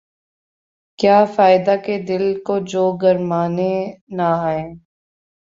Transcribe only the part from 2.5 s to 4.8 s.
جو گرمانے نہ آئیں